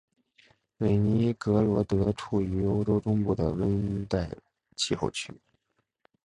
[0.79, 4.27] 韦尼格罗德处于欧洲中部的温带
[4.75, 5.31] 气候区。